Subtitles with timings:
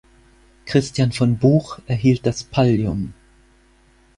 [0.65, 3.13] Christian von Buch erhielt das Pallium.